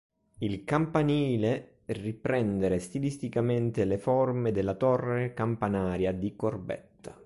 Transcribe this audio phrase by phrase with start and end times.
[0.39, 7.15] Il campanile riprendere stilisticamente le forme della torre campanaria di Corbetta.